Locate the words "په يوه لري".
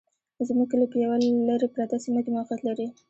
0.91-1.67